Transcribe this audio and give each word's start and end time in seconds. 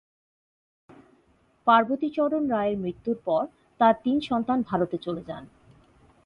পার্বতী 1.67 2.07
চরণ 2.09 2.43
রায়ের 2.49 2.77
মৃত্যুর 2.77 3.17
পর 3.25 3.43
তার 3.79 3.95
তিন 4.03 4.17
সন্তান 4.21 4.59
ভারতে 4.61 4.97
চলে 4.97 5.21
যান। 5.27 5.43